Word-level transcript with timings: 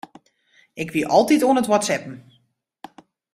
Ik 0.81 0.89
wie 0.93 1.11
altyd 1.17 1.41
oan 1.47 1.59
it 1.61 1.69
whatsappen. 1.71 2.15